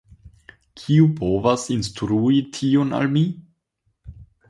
[0.83, 3.25] Kiu povas instrui tion al mi?